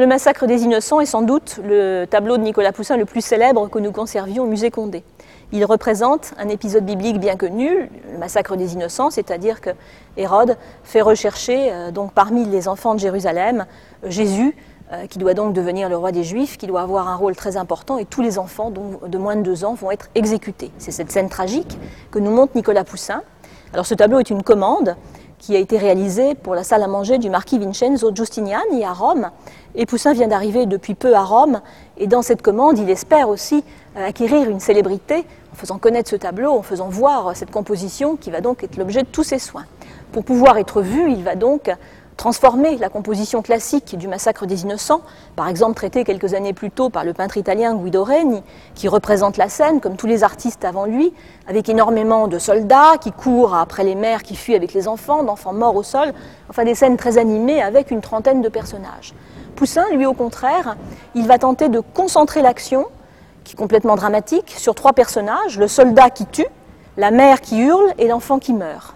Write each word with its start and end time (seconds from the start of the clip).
Le 0.00 0.06
massacre 0.06 0.46
des 0.46 0.62
innocents 0.62 1.00
est 1.00 1.06
sans 1.06 1.20
doute 1.20 1.60
le 1.62 2.06
tableau 2.06 2.38
de 2.38 2.42
Nicolas 2.42 2.72
Poussin 2.72 2.96
le 2.96 3.04
plus 3.04 3.20
célèbre 3.20 3.68
que 3.68 3.78
nous 3.78 3.92
conservions 3.92 4.44
au 4.44 4.46
musée 4.46 4.70
Condé. 4.70 5.04
Il 5.52 5.62
représente 5.66 6.32
un 6.38 6.48
épisode 6.48 6.86
biblique 6.86 7.20
bien 7.20 7.36
connu, 7.36 7.90
le 8.10 8.16
massacre 8.18 8.56
des 8.56 8.72
innocents, 8.72 9.10
c'est-à-dire 9.10 9.60
que 9.60 9.68
Hérode 10.16 10.56
fait 10.84 11.02
rechercher 11.02 11.70
euh, 11.70 11.90
donc 11.90 12.14
parmi 12.14 12.46
les 12.46 12.66
enfants 12.66 12.94
de 12.94 13.00
Jérusalem 13.00 13.66
Jésus, 14.04 14.56
euh, 14.92 15.06
qui 15.06 15.18
doit 15.18 15.34
donc 15.34 15.52
devenir 15.52 15.88
le 15.88 15.96
roi 15.96 16.10
des 16.10 16.24
Juifs, 16.24 16.56
qui 16.56 16.66
doit 16.66 16.80
avoir 16.80 17.08
un 17.08 17.16
rôle 17.16 17.36
très 17.36 17.56
important, 17.56 17.98
et 17.98 18.04
tous 18.04 18.22
les 18.22 18.38
enfants 18.38 18.70
de 18.70 19.18
moins 19.18 19.36
de 19.36 19.42
deux 19.42 19.64
ans 19.64 19.74
vont 19.74 19.90
être 19.90 20.08
exécutés. 20.14 20.72
C'est 20.78 20.90
cette 20.90 21.12
scène 21.12 21.28
tragique 21.28 21.78
que 22.10 22.18
nous 22.18 22.30
montre 22.30 22.52
Nicolas 22.56 22.84
Poussin. 22.84 23.22
Alors 23.72 23.86
ce 23.86 23.94
tableau 23.94 24.18
est 24.18 24.30
une 24.30 24.42
commande 24.42 24.96
qui 25.38 25.56
a 25.56 25.58
été 25.58 25.78
réalisée 25.78 26.34
pour 26.34 26.54
la 26.54 26.64
salle 26.64 26.82
à 26.82 26.88
manger 26.88 27.18
du 27.18 27.30
marquis 27.30 27.58
Vincenzo 27.58 28.14
Giustiniani 28.14 28.84
à 28.84 28.92
Rome. 28.92 29.30
Et 29.74 29.86
Poussin 29.86 30.12
vient 30.12 30.28
d'arriver 30.28 30.66
depuis 30.66 30.94
peu 30.94 31.14
à 31.14 31.22
Rome, 31.22 31.60
et 31.96 32.06
dans 32.06 32.22
cette 32.22 32.42
commande, 32.42 32.78
il 32.78 32.90
espère 32.90 33.28
aussi 33.28 33.64
euh, 33.96 34.08
acquérir 34.08 34.50
une 34.50 34.60
célébrité 34.60 35.24
en 35.52 35.56
faisant 35.56 35.78
connaître 35.78 36.10
ce 36.10 36.16
tableau, 36.16 36.52
en 36.52 36.62
faisant 36.62 36.88
voir 36.88 37.36
cette 37.36 37.50
composition 37.50 38.16
qui 38.16 38.30
va 38.30 38.40
donc 38.40 38.64
être 38.64 38.76
l'objet 38.76 39.02
de 39.02 39.08
tous 39.08 39.24
ses 39.24 39.38
soins. 39.38 39.64
Pour 40.12 40.24
pouvoir 40.24 40.58
être 40.58 40.82
vu, 40.82 41.10
il 41.12 41.22
va 41.22 41.36
donc 41.36 41.70
transformer 42.20 42.76
la 42.76 42.90
composition 42.90 43.40
classique 43.40 43.96
du 43.96 44.06
massacre 44.06 44.44
des 44.44 44.64
innocents, 44.64 45.00
par 45.36 45.48
exemple 45.48 45.74
traitée 45.74 46.04
quelques 46.04 46.34
années 46.34 46.52
plus 46.52 46.70
tôt 46.70 46.90
par 46.90 47.02
le 47.02 47.14
peintre 47.14 47.38
italien 47.38 47.74
Guido 47.74 48.04
Reni, 48.04 48.42
qui 48.74 48.88
représente 48.88 49.38
la 49.38 49.48
scène 49.48 49.80
comme 49.80 49.96
tous 49.96 50.06
les 50.06 50.22
artistes 50.22 50.66
avant 50.66 50.84
lui, 50.84 51.14
avec 51.48 51.70
énormément 51.70 52.28
de 52.28 52.38
soldats 52.38 52.98
qui 53.00 53.10
courent 53.10 53.54
après 53.54 53.84
les 53.84 53.94
mères 53.94 54.22
qui 54.22 54.36
fuient 54.36 54.54
avec 54.54 54.74
les 54.74 54.86
enfants, 54.86 55.22
d'enfants 55.22 55.54
morts 55.54 55.76
au 55.76 55.82
sol, 55.82 56.12
enfin 56.50 56.64
des 56.64 56.74
scènes 56.74 56.98
très 56.98 57.16
animées 57.16 57.62
avec 57.62 57.90
une 57.90 58.02
trentaine 58.02 58.42
de 58.42 58.50
personnages. 58.50 59.14
Poussin, 59.56 59.86
lui 59.94 60.04
au 60.04 60.12
contraire, 60.12 60.76
il 61.14 61.26
va 61.26 61.38
tenter 61.38 61.70
de 61.70 61.80
concentrer 61.80 62.42
l'action 62.42 62.84
qui 63.44 63.54
est 63.54 63.56
complètement 63.56 63.96
dramatique, 63.96 64.52
sur 64.58 64.74
trois 64.74 64.92
personnages, 64.92 65.58
le 65.58 65.68
soldat 65.68 66.10
qui 66.10 66.26
tue, 66.26 66.44
la 66.98 67.12
mère 67.12 67.40
qui 67.40 67.60
hurle 67.60 67.94
et 67.96 68.08
l'enfant 68.08 68.38
qui 68.38 68.52
meurt. 68.52 68.94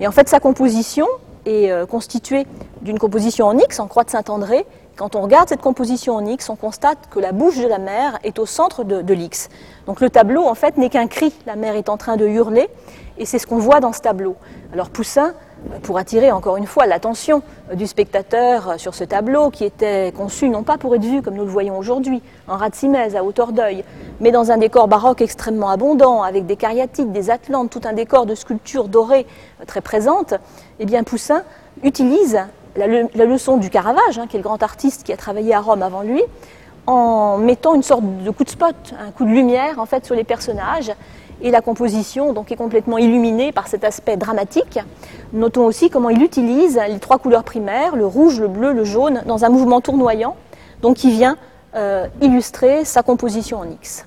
Et 0.00 0.08
en 0.08 0.12
fait, 0.12 0.30
sa 0.30 0.40
composition 0.40 1.06
est 1.44 1.70
euh, 1.70 1.86
constituée 1.86 2.46
d'une 2.84 2.98
composition 2.98 3.46
en 3.46 3.58
X, 3.58 3.80
en 3.80 3.88
croix 3.88 4.04
de 4.04 4.10
Saint-André. 4.10 4.66
Quand 4.96 5.16
on 5.16 5.22
regarde 5.22 5.48
cette 5.48 5.62
composition 5.62 6.14
en 6.14 6.24
X, 6.24 6.48
on 6.50 6.56
constate 6.56 6.98
que 7.10 7.18
la 7.18 7.32
bouche 7.32 7.58
de 7.58 7.66
la 7.66 7.78
mère 7.78 8.18
est 8.22 8.38
au 8.38 8.46
centre 8.46 8.84
de, 8.84 9.14
l'X. 9.14 9.48
Donc 9.86 10.00
le 10.00 10.10
tableau, 10.10 10.46
en 10.46 10.54
fait, 10.54 10.76
n'est 10.76 10.90
qu'un 10.90 11.08
cri. 11.08 11.32
La 11.46 11.56
mère 11.56 11.74
est 11.74 11.88
en 11.88 11.96
train 11.96 12.16
de 12.16 12.26
hurler, 12.26 12.68
et 13.18 13.24
c'est 13.24 13.38
ce 13.38 13.46
qu'on 13.46 13.58
voit 13.58 13.80
dans 13.80 13.92
ce 13.92 14.00
tableau. 14.00 14.36
Alors 14.72 14.90
Poussin 14.90 15.34
pour 15.82 15.98
attirer 15.98 16.30
encore 16.30 16.56
une 16.58 16.66
fois 16.66 16.86
l'attention 16.86 17.42
du 17.72 17.86
spectateur 17.86 18.78
sur 18.78 18.94
ce 18.94 19.04
tableau 19.04 19.50
qui 19.50 19.64
était 19.64 20.12
conçu 20.12 20.50
non 20.50 20.62
pas 20.62 20.76
pour 20.76 20.94
être 20.94 21.04
vu 21.04 21.22
comme 21.22 21.34
nous 21.34 21.44
le 21.44 21.50
voyons 21.50 21.78
aujourd'hui, 21.78 22.22
en 22.48 22.56
Ratsimez 22.56 23.16
à 23.16 23.24
hauteur 23.24 23.52
d'œil, 23.52 23.82
mais 24.20 24.30
dans 24.30 24.50
un 24.50 24.58
décor 24.58 24.88
baroque 24.88 25.22
extrêmement 25.22 25.70
abondant, 25.70 26.22
avec 26.22 26.44
des 26.46 26.56
cariatides, 26.56 27.12
des 27.12 27.30
atlantes, 27.30 27.70
tout 27.70 27.80
un 27.84 27.94
décor 27.94 28.26
de 28.26 28.34
sculptures 28.34 28.88
dorées 28.88 29.26
très 29.66 29.80
présentes, 29.80 30.34
eh 30.80 30.84
bien 30.84 31.02
Poussin 31.02 31.42
utilise 31.82 32.40
la, 32.76 33.24
leçon 33.24 33.56
du 33.56 33.70
Caravage, 33.70 34.18
hein, 34.18 34.26
qui 34.28 34.36
est 34.36 34.40
le 34.40 34.44
grand 34.44 34.62
artiste 34.62 35.04
qui 35.04 35.12
a 35.12 35.16
travaillé 35.16 35.54
à 35.54 35.60
Rome 35.60 35.82
avant 35.82 36.02
lui, 36.02 36.22
en 36.86 37.38
mettant 37.38 37.74
une 37.74 37.82
sorte 37.82 38.04
de 38.22 38.30
coup 38.30 38.44
de 38.44 38.50
spot, 38.50 38.74
un 38.98 39.10
coup 39.10 39.24
de 39.24 39.30
lumière 39.30 39.78
en 39.78 39.86
fait 39.86 40.04
sur 40.04 40.14
les 40.14 40.24
personnages 40.24 40.92
et 41.42 41.50
la 41.50 41.60
composition 41.60 42.32
donc, 42.32 42.52
est 42.52 42.56
complètement 42.56 42.98
illuminée 42.98 43.52
par 43.52 43.68
cet 43.68 43.84
aspect 43.84 44.16
dramatique. 44.16 44.78
Notons 45.32 45.64
aussi 45.64 45.90
comment 45.90 46.10
il 46.10 46.22
utilise 46.22 46.80
les 46.88 46.98
trois 46.98 47.18
couleurs 47.18 47.44
primaires, 47.44 47.96
le 47.96 48.06
rouge, 48.06 48.40
le 48.40 48.48
bleu, 48.48 48.72
le 48.72 48.84
jaune, 48.84 49.22
dans 49.26 49.44
un 49.44 49.48
mouvement 49.48 49.80
tournoyant, 49.80 50.36
donc 50.80 50.96
qui 50.96 51.10
vient 51.10 51.36
euh, 51.74 52.06
illustrer 52.20 52.84
sa 52.84 53.02
composition 53.02 53.58
en 53.58 53.64
X. 53.64 54.06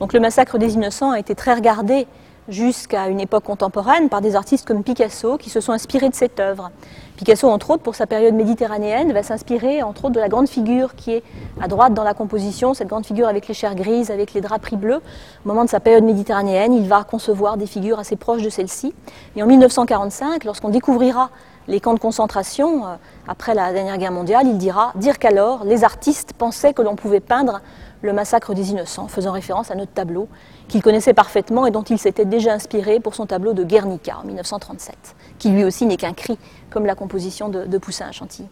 Donc 0.00 0.12
le 0.12 0.20
massacre 0.20 0.58
des 0.58 0.74
innocents 0.74 1.10
a 1.10 1.18
été 1.18 1.34
très 1.34 1.54
regardé 1.54 2.06
jusqu'à 2.48 3.08
une 3.08 3.20
époque 3.20 3.44
contemporaine 3.44 4.08
par 4.08 4.20
des 4.20 4.34
artistes 4.34 4.66
comme 4.66 4.82
Picasso 4.82 5.36
qui 5.36 5.50
se 5.50 5.60
sont 5.60 5.72
inspirés 5.72 6.08
de 6.08 6.14
cette 6.14 6.40
œuvre. 6.40 6.70
Picasso, 7.16 7.48
entre 7.48 7.70
autres, 7.70 7.82
pour 7.82 7.94
sa 7.94 8.06
période 8.06 8.34
méditerranéenne, 8.34 9.12
va 9.12 9.22
s'inspirer, 9.22 9.82
entre 9.82 10.06
autres, 10.06 10.14
de 10.14 10.20
la 10.20 10.28
grande 10.28 10.48
figure 10.48 10.94
qui 10.94 11.12
est 11.12 11.22
à 11.60 11.68
droite 11.68 11.92
dans 11.92 12.04
la 12.04 12.14
composition, 12.14 12.74
cette 12.74 12.88
grande 12.88 13.04
figure 13.04 13.28
avec 13.28 13.48
les 13.48 13.54
chairs 13.54 13.74
grises, 13.74 14.10
avec 14.10 14.32
les 14.34 14.40
draperies 14.40 14.76
bleus. 14.76 15.02
Au 15.44 15.48
moment 15.48 15.64
de 15.64 15.68
sa 15.68 15.80
période 15.80 16.04
méditerranéenne, 16.04 16.72
il 16.72 16.88
va 16.88 17.04
concevoir 17.04 17.56
des 17.56 17.66
figures 17.66 17.98
assez 17.98 18.16
proches 18.16 18.42
de 18.42 18.50
celle-ci. 18.50 18.94
Et 19.36 19.42
en 19.42 19.46
1945, 19.46 20.44
lorsqu'on 20.44 20.70
découvrira 20.70 21.30
les 21.68 21.80
camps 21.80 21.94
de 21.94 22.00
concentration 22.00 22.86
euh, 22.86 22.96
après 23.28 23.54
la 23.54 23.72
dernière 23.72 23.98
guerre 23.98 24.12
mondiale, 24.12 24.46
il 24.46 24.58
dira 24.58 24.92
dire 24.96 25.18
qu'alors 25.18 25.64
les 25.64 25.84
artistes 25.84 26.32
pensaient 26.32 26.72
que 26.72 26.82
l'on 26.82 26.96
pouvait 26.96 27.20
peindre 27.20 27.60
le 28.02 28.12
massacre 28.12 28.54
des 28.54 28.70
innocents, 28.70 29.08
faisant 29.08 29.32
référence 29.32 29.70
à 29.70 29.74
notre 29.74 29.92
tableau 29.92 30.28
qu'il 30.68 30.82
connaissait 30.82 31.14
parfaitement 31.14 31.66
et 31.66 31.70
dont 31.70 31.82
il 31.82 31.98
s'était 31.98 32.24
déjà 32.24 32.52
inspiré 32.52 33.00
pour 33.00 33.14
son 33.14 33.26
tableau 33.26 33.52
de 33.52 33.64
Guernica 33.64 34.18
en 34.22 34.26
1937, 34.26 34.96
qui 35.38 35.50
lui 35.50 35.64
aussi 35.64 35.84
n'est 35.86 35.96
qu'un 35.96 36.14
cri, 36.14 36.38
comme 36.70 36.86
la 36.86 36.94
composition 36.94 37.48
de, 37.48 37.64
de 37.64 37.78
Poussin 37.78 38.06
à 38.08 38.12
Chantilly. 38.12 38.48